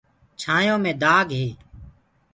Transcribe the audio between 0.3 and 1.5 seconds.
چآننهڻيو مي دآگ هي